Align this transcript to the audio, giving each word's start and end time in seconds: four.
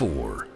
four. 0.00 0.49